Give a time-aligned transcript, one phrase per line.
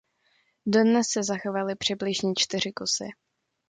[0.65, 3.05] Dodnes se zachovaly přibližně čtyři kusy.